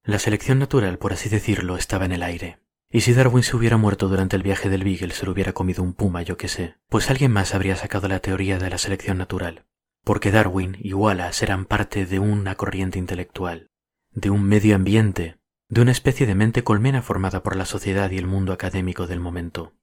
La 0.03 0.19
selección 0.19 0.59
natural, 0.59 0.97
por 0.97 1.13
así 1.13 1.29
decirlo, 1.29 1.77
estaba 1.77 2.03
en 2.03 2.11
el 2.11 2.23
aire. 2.23 2.59
Y 2.91 3.01
si 3.01 3.13
Darwin 3.13 3.43
se 3.43 3.55
hubiera 3.55 3.77
muerto 3.77 4.07
durante 4.07 4.35
el 4.35 4.41
viaje 4.41 4.67
del 4.67 4.83
Beagle, 4.83 5.13
se 5.13 5.25
lo 5.25 5.31
hubiera 5.31 5.53
comido 5.53 5.83
un 5.83 5.93
puma, 5.93 6.23
yo 6.23 6.37
qué 6.37 6.47
sé, 6.47 6.75
pues 6.89 7.11
alguien 7.11 7.31
más 7.31 7.53
habría 7.53 7.75
sacado 7.75 8.07
la 8.07 8.19
teoría 8.19 8.57
de 8.57 8.67
la 8.67 8.79
selección 8.79 9.19
natural. 9.19 9.65
Porque 10.03 10.31
Darwin 10.31 10.75
y 10.79 10.93
Wallace 10.93 11.45
eran 11.45 11.65
parte 11.65 12.07
de 12.07 12.17
una 12.17 12.55
corriente 12.55 12.97
intelectual, 12.97 13.69
de 14.11 14.31
un 14.31 14.43
medio 14.43 14.75
ambiente, 14.75 15.37
de 15.67 15.81
una 15.81 15.91
especie 15.91 16.25
de 16.25 16.33
mente 16.33 16.63
colmena 16.63 17.03
formada 17.03 17.43
por 17.43 17.55
la 17.55 17.65
sociedad 17.65 18.09
y 18.09 18.17
el 18.17 18.25
mundo 18.25 18.53
académico 18.53 19.05
del 19.05 19.19
momento. 19.19 19.75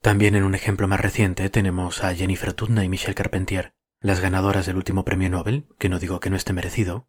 También 0.00 0.36
en 0.36 0.44
un 0.44 0.54
ejemplo 0.54 0.86
más 0.86 1.00
reciente 1.00 1.50
tenemos 1.50 2.04
a 2.04 2.14
Jennifer 2.14 2.54
Doudna 2.54 2.84
y 2.84 2.88
Michelle 2.88 3.14
Carpentier, 3.16 3.74
las 3.98 4.20
ganadoras 4.20 4.66
del 4.66 4.76
último 4.76 5.04
premio 5.04 5.30
Nobel, 5.30 5.66
que 5.78 5.88
no 5.88 5.98
digo 5.98 6.20
que 6.20 6.30
no 6.30 6.36
esté 6.36 6.52
merecido, 6.52 7.08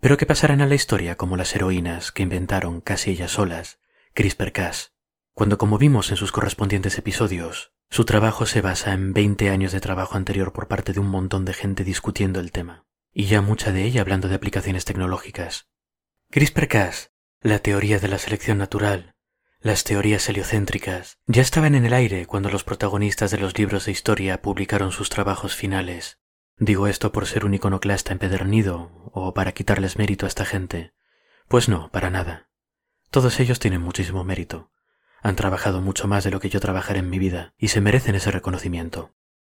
pero 0.00 0.18
que 0.18 0.26
pasarán 0.26 0.60
a 0.60 0.66
la 0.66 0.74
historia 0.74 1.16
como 1.16 1.38
las 1.38 1.54
heroínas 1.54 2.12
que 2.12 2.22
inventaron 2.22 2.82
casi 2.82 3.12
ellas 3.12 3.30
solas 3.30 3.78
CRISPR-Cas, 4.16 4.92
cuando 5.32 5.58
como 5.58 5.76
vimos 5.76 6.12
en 6.12 6.16
sus 6.16 6.30
correspondientes 6.30 6.98
episodios, 6.98 7.72
su 7.90 8.04
trabajo 8.04 8.46
se 8.46 8.60
basa 8.60 8.92
en 8.92 9.12
20 9.12 9.50
años 9.50 9.72
de 9.72 9.80
trabajo 9.80 10.16
anterior 10.16 10.52
por 10.52 10.68
parte 10.68 10.92
de 10.92 11.00
un 11.00 11.08
montón 11.08 11.44
de 11.44 11.52
gente 11.52 11.82
discutiendo 11.82 12.38
el 12.38 12.52
tema, 12.52 12.86
y 13.12 13.24
ya 13.24 13.40
mucha 13.40 13.72
de 13.72 13.82
ella 13.82 14.02
hablando 14.02 14.28
de 14.28 14.36
aplicaciones 14.36 14.84
tecnológicas. 14.84 15.66
CRISPR-Cas, 16.30 17.10
la 17.40 17.58
teoría 17.58 17.98
de 17.98 18.06
la 18.06 18.18
selección 18.18 18.56
natural, 18.56 19.16
las 19.58 19.82
teorías 19.82 20.28
heliocéntricas, 20.28 21.18
ya 21.26 21.42
estaban 21.42 21.74
en 21.74 21.84
el 21.84 21.92
aire 21.92 22.26
cuando 22.26 22.50
los 22.50 22.62
protagonistas 22.62 23.32
de 23.32 23.38
los 23.38 23.58
libros 23.58 23.86
de 23.86 23.92
historia 23.92 24.40
publicaron 24.42 24.92
sus 24.92 25.10
trabajos 25.10 25.56
finales. 25.56 26.20
Digo 26.56 26.86
esto 26.86 27.10
por 27.10 27.26
ser 27.26 27.44
un 27.44 27.54
iconoclasta 27.54 28.12
empedernido 28.12 28.92
o 29.12 29.34
para 29.34 29.50
quitarles 29.50 29.98
mérito 29.98 30.24
a 30.24 30.28
esta 30.28 30.44
gente. 30.44 30.94
Pues 31.48 31.68
no, 31.68 31.90
para 31.90 32.10
nada. 32.10 32.48
Todos 33.14 33.38
ellos 33.38 33.60
tienen 33.60 33.80
muchísimo 33.80 34.24
mérito. 34.24 34.72
Han 35.22 35.36
trabajado 35.36 35.80
mucho 35.80 36.08
más 36.08 36.24
de 36.24 36.32
lo 36.32 36.40
que 36.40 36.50
yo 36.50 36.58
trabajaré 36.58 36.98
en 36.98 37.10
mi 37.10 37.20
vida 37.20 37.54
y 37.56 37.68
se 37.68 37.80
merecen 37.80 38.16
ese 38.16 38.32
reconocimiento. 38.32 39.14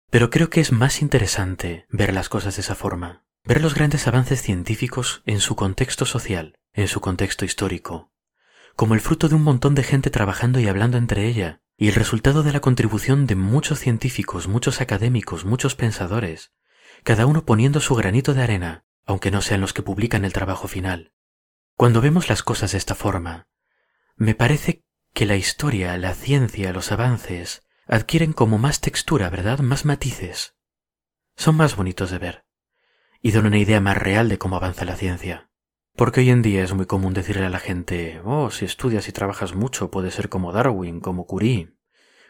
Pero 0.10 0.30
creo 0.30 0.50
que 0.50 0.62
es 0.62 0.72
más 0.72 1.02
interesante 1.02 1.86
ver 1.90 2.14
las 2.14 2.30
cosas 2.30 2.56
de 2.56 2.62
esa 2.62 2.74
forma, 2.74 3.26
ver 3.44 3.62
los 3.62 3.76
grandes 3.76 4.08
avances 4.08 4.42
científicos 4.42 5.24
en 5.26 5.42
su 5.42 5.58
contexto 5.58 6.06
social, 6.06 6.58
en 6.72 6.88
su 6.88 7.02
contexto 7.02 7.44
histórico, 7.44 8.14
como 8.78 8.94
el 8.94 9.02
fruto 9.02 9.28
de 9.28 9.36
un 9.36 9.44
montón 9.44 9.76
de 9.76 9.84
gente 9.84 10.10
trabajando 10.10 10.62
y 10.62 10.70
hablando 10.70 10.98
entre 10.98 11.28
ella, 11.28 11.60
y 11.76 11.90
el 11.90 11.96
resultado 11.96 12.44
de 12.44 12.54
la 12.54 12.62
contribución 12.62 13.26
de 13.26 13.36
muchos 13.36 13.80
científicos, 13.80 14.48
muchos 14.48 14.80
académicos, 14.80 15.44
muchos 15.44 15.76
pensadores, 15.76 16.54
cada 17.04 17.26
uno 17.26 17.44
poniendo 17.44 17.82
su 17.82 17.94
granito 17.96 18.34
de 18.34 18.42
arena, 18.42 18.86
aunque 19.06 19.32
no 19.32 19.42
sean 19.42 19.60
los 19.60 19.74
que 19.74 19.84
publican 19.84 20.24
el 20.24 20.32
trabajo 20.32 20.70
final. 20.70 21.12
Cuando 21.80 22.02
vemos 22.02 22.28
las 22.28 22.44
cosas 22.44 22.74
de 22.74 22.78
esta 22.78 22.94
forma, 22.94 23.48
me 24.18 24.36
parece 24.36 24.84
que 25.14 25.26
la 25.26 25.38
historia, 25.38 25.98
la 25.98 26.14
ciencia, 26.14 26.74
los 26.74 26.92
avances 26.92 27.66
adquieren 27.88 28.34
como 28.34 28.58
más 28.58 28.82
textura, 28.82 29.30
¿verdad? 29.30 29.60
Más 29.60 29.86
matices. 29.86 30.58
Son 31.38 31.56
más 31.56 31.78
bonitos 31.78 32.12
de 32.12 32.18
ver 32.18 32.46
y 33.22 33.32
dan 33.32 33.46
una 33.46 33.60
idea 33.60 33.80
más 33.80 33.98
real 33.98 34.28
de 34.28 34.38
cómo 34.38 34.58
avanza 34.58 34.84
la 34.84 34.98
ciencia. 34.98 35.52
Porque 35.96 36.20
hoy 36.20 36.32
en 36.32 36.42
día 36.42 36.66
es 36.66 36.74
muy 36.74 36.86
común 36.86 37.14
decirle 37.14 37.46
a 37.46 37.50
la 37.50 37.60
gente, 37.60 38.20
oh, 38.26 38.52
si 38.52 38.66
estudias 38.66 39.08
y 39.08 39.14
trabajas 39.14 39.56
mucho, 39.56 39.90
puedes 39.90 40.16
ser 40.16 40.28
como 40.28 40.52
Darwin, 40.52 41.00
como 41.00 41.28
Curie, 41.28 41.78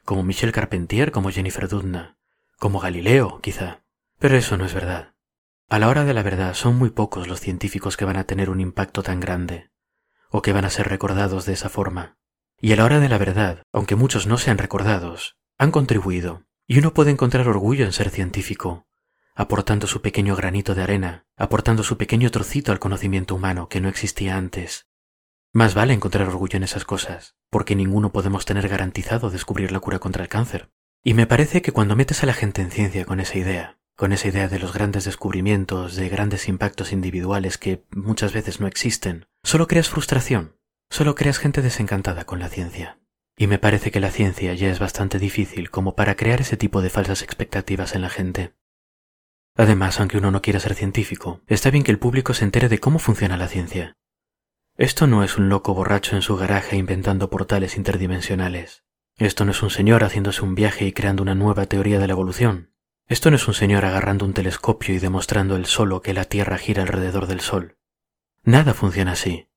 como 0.06 0.22
Michel 0.22 0.51
Carpentier, 0.51 1.12
como 1.12 1.32
Jennifer 1.32 1.68
Doudna, 1.68 2.20
como 2.60 2.79
Galileo, 2.79 3.39
quizá. 3.41 3.84
Pero 4.20 4.38
eso 4.38 4.58
no 4.58 4.65
es 4.65 4.75
verdad. 4.75 5.15
A 5.72 5.78
la 5.78 5.88
hora 5.88 6.04
de 6.04 6.16
la 6.16 6.24
verdad 6.24 6.56
son 6.56 6.78
muy 6.78 6.90
pocos 6.90 7.28
los 7.28 7.42
científicos 7.42 7.96
que 7.96 8.04
van 8.04 8.18
a 8.18 8.24
tener 8.24 8.50
un 8.50 8.60
impacto 8.60 9.04
tan 9.04 9.20
grande, 9.20 9.70
o 10.32 10.42
que 10.42 10.52
van 10.52 10.66
a 10.66 10.72
ser 10.72 10.90
recordados 10.90 11.46
de 11.46 11.54
esa 11.54 11.70
forma. 11.70 12.18
Y 12.60 12.74
a 12.74 12.76
la 12.76 12.86
hora 12.86 13.00
de 13.00 13.08
la 13.08 13.20
verdad, 13.20 13.62
aunque 13.72 13.96
muchos 13.96 14.26
no 14.26 14.40
sean 14.40 14.58
recordados, 14.58 15.38
han 15.60 15.70
contribuido, 15.70 16.44
y 16.66 16.80
uno 16.80 16.96
puede 16.96 17.12
encontrar 17.12 17.48
orgullo 17.48 17.86
en 17.86 17.94
ser 17.94 18.10
científico, 18.10 18.88
aportando 19.36 19.86
su 19.86 20.02
pequeño 20.02 20.36
granito 20.36 20.74
de 20.74 20.82
arena, 20.82 21.28
aportando 21.38 21.84
su 21.84 21.98
pequeño 21.98 22.32
trocito 22.32 22.72
al 22.72 22.80
conocimiento 22.80 23.36
humano 23.36 23.70
que 23.70 23.80
no 23.80 23.90
existía 23.90 24.38
antes. 24.38 24.88
Más 25.54 25.76
vale 25.76 25.94
encontrar 25.94 26.28
orgullo 26.28 26.58
en 26.58 26.64
esas 26.64 26.84
cosas, 26.84 27.36
porque 27.52 27.76
ninguno 27.76 28.12
podemos 28.12 28.44
tener 28.44 28.68
garantizado 28.70 29.30
descubrir 29.30 29.72
la 29.72 29.80
cura 29.80 30.00
contra 30.00 30.24
el 30.24 30.30
cáncer. 30.30 30.72
Y 31.04 31.14
me 31.14 31.28
parece 31.28 31.62
que 31.62 31.72
cuando 31.72 31.96
metes 31.96 32.24
a 32.24 32.26
la 32.26 32.34
gente 32.34 32.64
en 32.64 32.72
ciencia 32.72 33.06
con 33.06 33.20
esa 33.20 33.38
idea, 33.38 33.79
con 34.00 34.13
esa 34.13 34.29
idea 34.29 34.48
de 34.48 34.60
los 34.60 34.72
grandes 34.72 35.03
descubrimientos, 35.03 35.98
de 35.98 36.08
grandes 36.08 36.48
impactos 36.48 36.94
individuales 36.94 37.58
que 37.58 37.84
muchas 37.91 38.32
veces 38.32 38.62
no 38.62 38.68
existen, 38.68 39.27
solo 39.44 39.68
creas 39.68 39.89
frustración, 39.89 40.56
solo 40.89 41.15
creas 41.15 41.38
gente 41.38 41.62
desencantada 41.62 42.24
con 42.24 42.39
la 42.39 42.48
ciencia. 42.48 43.01
Y 43.38 43.48
me 43.48 43.60
parece 43.60 43.91
que 43.91 44.00
la 44.00 44.10
ciencia 44.10 44.53
ya 44.53 44.70
es 44.70 44.79
bastante 44.79 45.20
difícil 45.20 45.70
como 45.70 45.98
para 45.98 46.15
crear 46.15 46.39
ese 46.39 46.56
tipo 46.56 46.82
de 46.82 46.89
falsas 46.89 47.22
expectativas 47.24 47.94
en 47.94 48.01
la 48.01 48.10
gente. 48.10 48.53
Además, 49.58 50.00
aunque 50.00 50.18
uno 50.18 50.32
no 50.32 50.41
quiera 50.41 50.62
ser 50.62 50.75
científico, 50.75 51.41
está 51.48 51.70
bien 51.70 51.84
que 51.84 51.91
el 51.91 52.00
público 52.00 52.34
se 52.34 52.46
entere 52.46 52.70
de 52.70 52.79
cómo 52.79 53.00
funciona 53.00 53.36
la 53.36 53.50
ciencia. 53.50 53.98
Esto 54.77 55.08
no 55.08 55.25
es 55.25 55.38
un 55.38 55.50
loco 55.50 55.74
borracho 55.74 56.15
en 56.15 56.22
su 56.22 56.38
garaje 56.38 56.77
inventando 56.77 57.29
portales 57.29 57.75
interdimensionales. 57.75 58.86
Esto 59.18 59.44
no 59.44 59.51
es 59.51 59.62
un 59.62 59.72
señor 59.72 60.06
haciéndose 60.06 60.41
un 60.41 60.56
viaje 60.56 60.86
y 60.86 60.94
creando 60.94 61.22
una 61.22 61.36
nueva 61.36 61.65
teoría 61.65 62.00
de 62.00 62.08
la 62.08 62.13
evolución. 62.13 62.69
Esto 63.10 63.32
no 63.32 63.38
es 63.38 63.48
un 63.48 63.56
señor 63.56 63.86
agarrando 63.86 64.24
un 64.24 64.34
telescopio 64.34 64.94
y 64.94 65.00
demostrando 65.00 65.56
él 65.56 65.66
solo 65.66 66.04
que 66.04 66.13
la 66.13 66.25
Tierra 66.25 66.60
gira 66.60 66.84
alrededor 66.84 67.25
del 67.25 67.39
Sol. 67.39 67.80
Nada 68.44 68.75
funciona 68.75 69.13
así. 69.13 69.50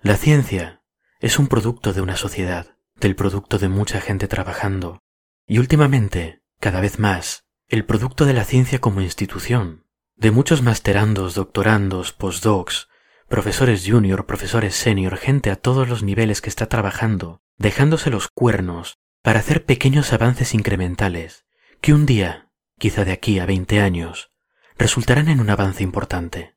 La 0.00 0.16
ciencia 0.16 0.82
es 1.20 1.38
un 1.38 1.48
producto 1.48 1.92
de 1.92 2.00
una 2.00 2.16
sociedad, 2.16 2.76
del 2.96 3.16
producto 3.16 3.58
de 3.58 3.68
mucha 3.68 4.00
gente 4.00 4.28
trabajando, 4.28 5.02
y 5.46 5.58
últimamente, 5.58 6.42
cada 6.58 6.80
vez 6.80 6.98
más, 6.98 7.44
el 7.68 7.84
producto 7.84 8.24
de 8.24 8.32
la 8.32 8.44
ciencia 8.44 8.80
como 8.80 9.02
institución, 9.02 9.84
de 10.16 10.30
muchos 10.30 10.62
masterandos, 10.62 11.34
doctorandos, 11.34 12.14
postdocs, 12.14 12.88
profesores 13.28 13.84
junior, 13.86 14.24
profesores 14.24 14.74
senior, 14.74 15.18
gente 15.18 15.50
a 15.50 15.56
todos 15.56 15.86
los 15.86 16.02
niveles 16.02 16.40
que 16.40 16.48
está 16.48 16.66
trabajando, 16.66 17.42
dejándose 17.58 18.08
los 18.08 18.28
cuernos 18.28 18.96
para 19.20 19.40
hacer 19.40 19.66
pequeños 19.66 20.14
avances 20.14 20.54
incrementales, 20.54 21.44
que 21.80 21.94
un 21.94 22.06
día, 22.06 22.50
quizá 22.78 23.04
de 23.04 23.12
aquí 23.12 23.38
a 23.38 23.46
veinte 23.46 23.80
años, 23.80 24.30
resultarán 24.76 25.28
en 25.28 25.40
un 25.40 25.50
avance 25.50 25.82
importante, 25.82 26.56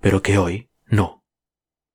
pero 0.00 0.22
que 0.22 0.38
hoy 0.38 0.70
no. 0.86 1.24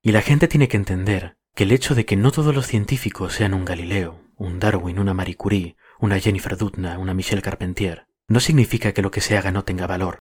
Y 0.01 0.11
la 0.11 0.21
gente 0.21 0.47
tiene 0.47 0.67
que 0.67 0.77
entender 0.77 1.37
que 1.55 1.63
el 1.63 1.71
hecho 1.71 1.95
de 1.95 2.05
que 2.05 2.15
no 2.15 2.31
todos 2.31 2.53
los 2.53 2.67
científicos 2.67 3.33
sean 3.33 3.53
un 3.53 3.65
Galileo, 3.65 4.21
un 4.35 4.59
Darwin, 4.59 4.99
una 4.99 5.13
Marie 5.13 5.35
Curie, 5.35 5.77
una 5.99 6.19
Jennifer 6.19 6.57
Doudna, 6.57 6.97
una 6.99 7.13
Michelle 7.13 7.41
Carpentier, 7.41 8.07
no 8.27 8.39
significa 8.39 8.91
que 8.93 9.01
lo 9.01 9.11
que 9.11 9.21
se 9.21 9.37
haga 9.37 9.51
no 9.51 9.63
tenga 9.63 9.87
valor. 9.87 10.19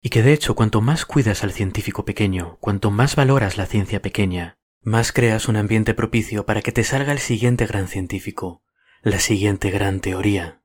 Y 0.00 0.10
que 0.10 0.22
de 0.22 0.32
hecho 0.32 0.54
cuanto 0.54 0.80
más 0.80 1.06
cuidas 1.06 1.44
al 1.44 1.52
científico 1.52 2.04
pequeño, 2.04 2.58
cuanto 2.60 2.90
más 2.90 3.16
valoras 3.16 3.56
la 3.56 3.66
ciencia 3.66 4.02
pequeña, 4.02 4.58
más 4.82 5.12
creas 5.12 5.48
un 5.48 5.56
ambiente 5.56 5.94
propicio 5.94 6.44
para 6.44 6.60
que 6.60 6.72
te 6.72 6.84
salga 6.84 7.12
el 7.12 7.20
siguiente 7.20 7.66
gran 7.66 7.88
científico, 7.88 8.62
la 9.02 9.18
siguiente 9.18 9.70
gran 9.70 10.00
teoría. 10.00 10.63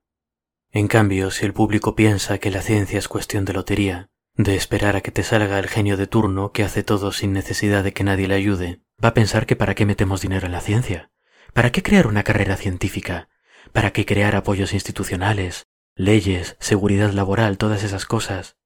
En 0.72 0.86
cambio, 0.86 1.32
si 1.32 1.44
el 1.44 1.52
público 1.52 1.96
piensa 1.96 2.38
que 2.38 2.50
la 2.50 2.62
ciencia 2.62 2.98
es 2.98 3.08
cuestión 3.08 3.44
de 3.44 3.52
lotería, 3.52 4.08
de 4.36 4.54
esperar 4.54 4.94
a 4.94 5.00
que 5.00 5.10
te 5.10 5.24
salga 5.24 5.58
el 5.58 5.66
genio 5.66 5.96
de 5.96 6.06
turno 6.06 6.52
que 6.52 6.62
hace 6.62 6.84
todo 6.84 7.10
sin 7.10 7.32
necesidad 7.32 7.82
de 7.82 7.92
que 7.92 8.04
nadie 8.04 8.28
le 8.28 8.36
ayude, 8.36 8.80
va 9.02 9.08
a 9.08 9.14
pensar 9.14 9.46
que 9.46 9.56
para 9.56 9.74
qué 9.74 9.84
metemos 9.84 10.20
dinero 10.20 10.46
en 10.46 10.52
la 10.52 10.60
ciencia, 10.60 11.10
para 11.54 11.72
qué 11.72 11.82
crear 11.82 12.06
una 12.06 12.22
carrera 12.22 12.56
científica, 12.56 13.28
para 13.72 13.92
qué 13.92 14.06
crear 14.06 14.36
apoyos 14.36 14.72
institucionales, 14.72 15.66
leyes, 15.96 16.56
seguridad 16.60 17.10
laboral, 17.10 17.58
todas 17.58 17.82
esas 17.82 18.06
cosas. 18.06 18.56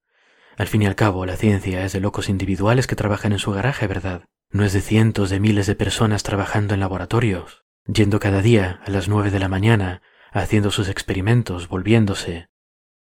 Al 0.59 0.69
fin 0.69 0.83
y 0.83 0.87
al 0.87 0.97
cabo, 0.97 1.25
la 1.25 1.37
ciencia 1.37 1.87
es 1.87 1.95
de 1.95 2.01
locos 2.01 2.29
individuales 2.29 2.87
que 2.87 2.97
trabajan 2.97 3.33
en 3.33 3.39
su 3.39 3.51
garaje, 3.51 3.87
¿verdad? 3.87 4.25
No 4.51 4.65
es 4.65 4.75
de 4.75 4.83
cientos 4.83 5.31
de 5.31 5.41
miles 5.41 5.67
de 5.67 5.75
personas 5.75 6.23
trabajando 6.23 6.75
en 6.75 6.81
laboratorios, 6.81 7.65
yendo 7.87 8.21
cada 8.21 8.43
día 8.43 8.83
a 8.87 8.91
las 8.91 9.09
nueve 9.09 9.31
de 9.31 9.41
la 9.41 9.49
mañana, 9.49 10.03
haciendo 10.43 10.71
sus 10.71 10.89
experimentos, 10.89 11.69
volviéndose. 11.69 12.49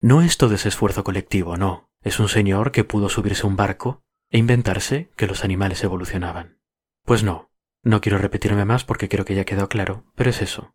No 0.00 0.22
es 0.22 0.38
todo 0.38 0.54
ese 0.54 0.68
esfuerzo 0.68 1.04
colectivo, 1.04 1.56
no. 1.56 1.90
Es 2.02 2.20
un 2.20 2.28
señor 2.28 2.72
que 2.72 2.84
pudo 2.84 3.08
subirse 3.08 3.42
a 3.42 3.46
un 3.46 3.56
barco 3.56 4.04
e 4.30 4.38
inventarse 4.38 5.10
que 5.16 5.26
los 5.26 5.44
animales 5.44 5.82
evolucionaban. 5.84 6.60
Pues 7.04 7.22
no, 7.22 7.50
no 7.82 8.00
quiero 8.00 8.18
repetirme 8.18 8.64
más 8.64 8.84
porque 8.84 9.08
creo 9.08 9.24
que 9.24 9.34
ya 9.34 9.44
quedó 9.44 9.68
claro, 9.68 10.04
pero 10.14 10.30
es 10.30 10.42
eso. 10.42 10.74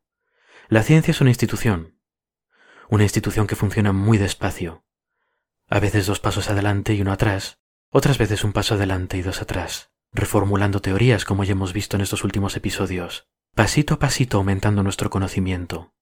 La 0.67 0.83
ciencia 0.83 1.11
es 1.11 1.21
una 1.21 1.29
institución, 1.29 1.99
una 2.89 3.03
institución 3.03 3.47
que 3.47 3.55
funciona 3.55 3.93
muy 3.93 4.17
despacio, 4.17 4.83
a 5.69 5.79
veces 5.79 6.05
dos 6.05 6.19
pasos 6.19 6.49
adelante 6.49 6.93
y 6.93 7.01
uno 7.01 7.11
atrás, 7.11 7.59
otras 7.89 8.17
veces 8.17 8.43
un 8.43 8.53
paso 8.53 8.75
adelante 8.75 9.17
y 9.17 9.21
dos 9.21 9.41
atrás, 9.41 9.91
reformulando 10.11 10.81
teorías 10.81 11.25
como 11.25 11.43
ya 11.43 11.53
hemos 11.53 11.73
visto 11.73 11.97
en 11.97 12.01
estos 12.01 12.23
últimos 12.23 12.55
episodios, 12.55 13.27
pasito 13.55 13.95
a 13.95 13.99
pasito 13.99 14.37
aumentando 14.37 14.83
nuestro 14.83 15.09
conocimiento. 15.09 15.93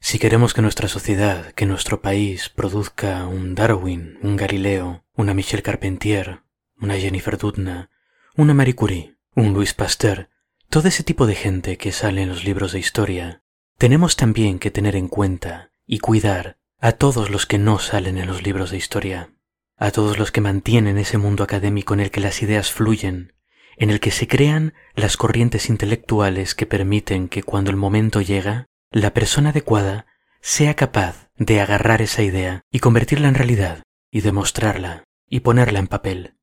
Si 0.00 0.18
queremos 0.18 0.54
que 0.54 0.62
nuestra 0.62 0.88
sociedad, 0.88 1.52
que 1.52 1.66
nuestro 1.66 2.00
país 2.00 2.48
produzca 2.48 3.26
un 3.26 3.54
Darwin, 3.54 4.18
un 4.22 4.36
Galileo, 4.36 5.04
una 5.14 5.34
Michel 5.34 5.62
Carpentier, 5.62 6.40
una 6.78 6.96
Jennifer 6.96 7.36
Doudna, 7.36 7.90
una 8.34 8.54
Marie 8.54 8.74
Curie, 8.74 9.16
un 9.36 9.52
Louis 9.52 9.74
Pasteur, 9.74 10.30
todo 10.70 10.88
ese 10.88 11.04
tipo 11.04 11.26
de 11.26 11.34
gente 11.34 11.76
que 11.76 11.92
sale 11.92 12.22
en 12.22 12.30
los 12.30 12.44
libros 12.44 12.72
de 12.72 12.78
historia, 12.78 13.42
tenemos 13.76 14.16
también 14.16 14.58
que 14.58 14.70
tener 14.70 14.96
en 14.96 15.08
cuenta 15.08 15.72
y 15.86 15.98
cuidar 15.98 16.58
a 16.80 16.92
todos 16.92 17.30
los 17.30 17.44
que 17.44 17.58
no 17.58 17.78
salen 17.78 18.16
en 18.16 18.26
los 18.26 18.42
libros 18.42 18.70
de 18.70 18.78
historia, 18.78 19.34
a 19.76 19.90
todos 19.90 20.18
los 20.18 20.32
que 20.32 20.40
mantienen 20.40 20.96
ese 20.96 21.18
mundo 21.18 21.44
académico 21.44 21.94
en 21.94 22.00
el 22.00 22.10
que 22.10 22.20
las 22.20 22.42
ideas 22.42 22.72
fluyen, 22.72 23.34
en 23.76 23.90
el 23.90 24.00
que 24.00 24.10
se 24.10 24.26
crean 24.26 24.74
las 24.94 25.16
corrientes 25.16 25.68
intelectuales 25.68 26.54
que 26.54 26.66
permiten 26.66 27.28
que 27.28 27.42
cuando 27.42 27.70
el 27.70 27.76
momento 27.76 28.20
llega, 28.20 28.66
la 28.90 29.14
persona 29.14 29.50
adecuada 29.50 30.06
sea 30.40 30.74
capaz 30.74 31.30
de 31.36 31.60
agarrar 31.60 32.02
esa 32.02 32.22
idea 32.22 32.62
y 32.70 32.80
convertirla 32.80 33.28
en 33.28 33.34
realidad, 33.34 33.82
y 34.10 34.20
demostrarla, 34.20 35.04
y 35.28 35.40
ponerla 35.40 35.78
en 35.78 35.86
papel 35.86 36.34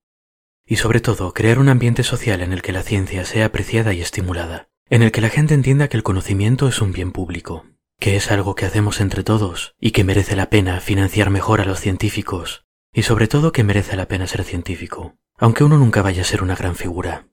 y 0.67 0.75
sobre 0.75 0.99
todo 0.99 1.33
crear 1.33 1.59
un 1.59 1.69
ambiente 1.69 2.03
social 2.03 2.41
en 2.41 2.51
el 2.51 2.61
que 2.61 2.73
la 2.73 2.83
ciencia 2.83 3.25
sea 3.25 3.45
apreciada 3.45 3.93
y 3.93 4.01
estimulada, 4.01 4.67
en 4.89 5.01
el 5.01 5.11
que 5.11 5.21
la 5.21 5.29
gente 5.29 5.53
entienda 5.53 5.87
que 5.87 5.95
el 5.95 6.03
conocimiento 6.03 6.67
es 6.67 6.81
un 6.81 6.91
bien 6.91 7.13
público, 7.13 7.65
que 7.99 8.17
es 8.17 8.29
algo 8.31 8.53
que 8.53 8.65
hacemos 8.65 8.99
entre 8.99 9.23
todos 9.23 9.75
y 9.79 9.91
que 9.91 10.03
merece 10.03 10.35
la 10.35 10.49
pena 10.49 10.79
financiar 10.81 11.29
mejor 11.29 11.61
a 11.61 11.65
los 11.65 11.79
científicos, 11.79 12.65
y 12.93 13.03
sobre 13.03 13.27
todo 13.27 13.53
que 13.53 13.63
merece 13.63 13.95
la 13.95 14.09
pena 14.09 14.27
ser 14.27 14.43
científico, 14.43 15.15
aunque 15.37 15.63
uno 15.63 15.77
nunca 15.77 16.01
vaya 16.01 16.23
a 16.23 16.25
ser 16.25 16.43
una 16.43 16.55
gran 16.55 16.75
figura. 16.75 17.29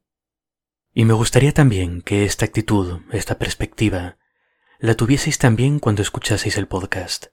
Y 0.92 1.04
me 1.04 1.14
gustaría 1.14 1.52
también 1.52 2.02
que 2.02 2.24
esta 2.24 2.44
actitud, 2.44 3.00
esta 3.10 3.36
perspectiva, 3.36 4.16
la 4.78 4.94
tuvieseis 4.94 5.38
también 5.38 5.78
cuando 5.78 6.02
escuchaseis 6.02 6.56
el 6.58 6.68
podcast. 6.68 7.26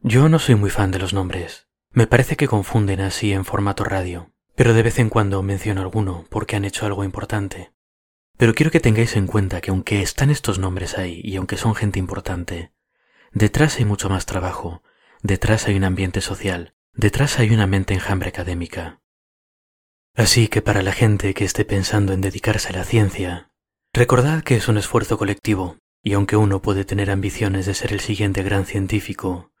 Yo 0.00 0.28
no 0.28 0.38
soy 0.38 0.54
muy 0.54 0.70
fan 0.70 0.90
de 0.90 0.98
los 0.98 1.12
nombres. 1.12 1.68
Me 1.90 2.06
parece 2.06 2.36
que 2.36 2.48
confunden 2.48 3.00
así 3.00 3.32
en 3.32 3.44
formato 3.44 3.84
radio 3.84 4.32
pero 4.58 4.74
de 4.74 4.82
vez 4.82 4.98
en 4.98 5.08
cuando 5.08 5.40
menciono 5.44 5.82
alguno 5.82 6.26
porque 6.30 6.56
han 6.56 6.64
hecho 6.64 6.84
algo 6.84 7.04
importante. 7.04 7.70
Pero 8.36 8.54
quiero 8.54 8.72
que 8.72 8.80
tengáis 8.80 9.14
en 9.14 9.28
cuenta 9.28 9.60
que 9.60 9.70
aunque 9.70 10.02
están 10.02 10.30
estos 10.30 10.58
nombres 10.58 10.98
ahí 10.98 11.20
y 11.22 11.36
aunque 11.36 11.56
son 11.56 11.76
gente 11.76 12.00
importante, 12.00 12.72
detrás 13.30 13.78
hay 13.78 13.84
mucho 13.84 14.08
más 14.08 14.26
trabajo, 14.26 14.82
detrás 15.22 15.68
hay 15.68 15.76
un 15.76 15.84
ambiente 15.84 16.20
social, 16.20 16.74
detrás 16.92 17.38
hay 17.38 17.50
una 17.50 17.68
mente 17.68 17.94
enjambre 17.94 18.30
académica. 18.30 19.00
Así 20.16 20.48
que 20.48 20.60
para 20.60 20.82
la 20.82 20.90
gente 20.90 21.34
que 21.34 21.44
esté 21.44 21.64
pensando 21.64 22.12
en 22.12 22.20
dedicarse 22.20 22.70
a 22.70 22.78
la 22.78 22.84
ciencia, 22.84 23.52
recordad 23.92 24.42
que 24.42 24.56
es 24.56 24.66
un 24.66 24.76
esfuerzo 24.76 25.18
colectivo, 25.18 25.76
y 26.02 26.12
aunque 26.12 26.36
uno 26.36 26.62
puede 26.62 26.84
tener 26.84 27.10
ambiciones 27.10 27.66
de 27.66 27.74
ser 27.74 27.92
el 27.92 28.00
siguiente 28.00 28.42
gran 28.42 28.66
científico, 28.66 29.52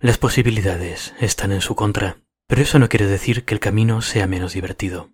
las 0.00 0.18
posibilidades 0.18 1.14
están 1.20 1.52
en 1.52 1.60
su 1.60 1.74
contra. 1.74 2.18
Pero 2.48 2.62
eso 2.62 2.78
no 2.78 2.88
quiere 2.88 3.06
decir 3.06 3.44
que 3.44 3.54
el 3.54 3.60
camino 3.60 4.02
sea 4.02 4.26
menos 4.26 4.52
divertido. 4.52 5.10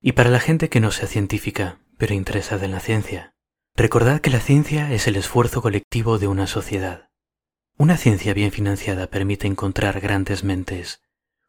Y 0.00 0.12
para 0.12 0.30
la 0.30 0.40
gente 0.40 0.68
que 0.68 0.78
no 0.78 0.90
sea 0.90 1.08
científica, 1.08 1.80
pero 1.98 2.14
interesada 2.14 2.64
en 2.64 2.70
la 2.70 2.80
ciencia, 2.80 3.34
recordad 3.74 4.20
que 4.20 4.30
la 4.30 4.40
ciencia 4.40 4.92
es 4.92 5.06
el 5.06 5.16
esfuerzo 5.16 5.62
colectivo 5.62 6.18
de 6.18 6.28
una 6.28 6.46
sociedad. 6.46 7.08
Una 7.76 7.96
ciencia 7.96 8.34
bien 8.34 8.52
financiada 8.52 9.08
permite 9.08 9.46
encontrar 9.46 10.00
grandes 10.00 10.44
mentes, 10.44 11.02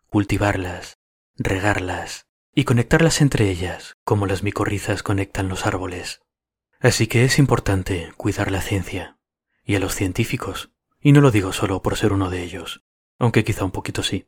cultivarlas, 0.09 0.97
regarlas 1.37 2.25
y 2.55 2.63
conectarlas 2.63 3.21
entre 3.21 3.49
ellas 3.49 3.95
como 4.03 4.25
las 4.25 4.43
micorrizas 4.43 5.03
conectan 5.03 5.49
los 5.49 5.65
árboles. 5.65 6.21
Así 6.79 7.07
que 7.07 7.25
es 7.25 7.39
importante 7.39 8.11
cuidar 8.17 8.51
la 8.51 8.61
ciencia 8.61 9.17
y 9.65 9.75
a 9.75 9.79
los 9.79 9.95
científicos, 9.95 10.71
y 11.01 11.11
no 11.11 11.21
lo 11.21 11.31
digo 11.31 11.51
solo 11.51 11.81
por 11.81 11.97
ser 11.97 12.13
uno 12.13 12.29
de 12.29 12.43
ellos, 12.43 12.83
aunque 13.19 13.43
quizá 13.43 13.65
un 13.65 13.71
poquito 13.71 14.01
sí. 14.01 14.27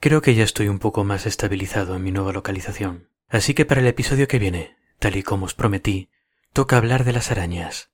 Creo 0.00 0.22
que 0.22 0.34
ya 0.34 0.44
estoy 0.44 0.68
un 0.68 0.78
poco 0.78 1.04
más 1.04 1.26
estabilizado 1.26 1.94
en 1.94 2.02
mi 2.02 2.10
nueva 2.10 2.32
localización, 2.32 3.10
así 3.28 3.54
que 3.54 3.66
para 3.66 3.80
el 3.80 3.86
episodio 3.86 4.26
que 4.26 4.38
viene, 4.38 4.76
tal 4.98 5.16
y 5.16 5.22
como 5.22 5.46
os 5.46 5.54
prometí, 5.54 6.10
toca 6.52 6.76
hablar 6.76 7.04
de 7.04 7.12
las 7.12 7.30
arañas. 7.30 7.90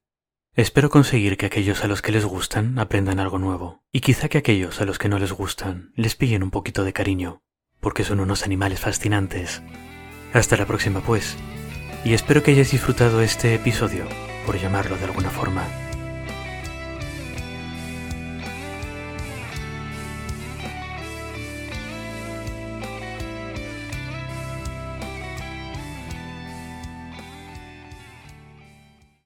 Espero 0.54 0.88
conseguir 0.88 1.36
que 1.36 1.46
aquellos 1.46 1.84
a 1.84 1.88
los 1.88 2.00
que 2.00 2.12
les 2.12 2.24
gustan 2.24 2.78
aprendan 2.78 3.20
algo 3.20 3.38
nuevo, 3.38 3.82
y 3.92 4.00
quizá 4.00 4.28
que 4.28 4.38
aquellos 4.38 4.80
a 4.80 4.86
los 4.86 4.98
que 4.98 5.10
no 5.10 5.18
les 5.18 5.32
gustan 5.32 5.92
les 5.96 6.14
pillen 6.14 6.42
un 6.42 6.50
poquito 6.50 6.84
de 6.84 6.94
cariño, 6.94 7.42
porque 7.80 8.04
son 8.04 8.20
unos 8.20 8.44
animales 8.44 8.80
fascinantes. 8.80 9.62
Hasta 10.32 10.56
la 10.56 10.66
próxima 10.66 11.00
pues, 11.00 11.36
y 12.04 12.14
espero 12.14 12.42
que 12.42 12.52
hayáis 12.52 12.70
disfrutado 12.70 13.20
este 13.20 13.54
episodio, 13.54 14.04
por 14.44 14.58
llamarlo 14.58 14.96
de 14.96 15.04
alguna 15.04 15.30
forma. 15.30 15.64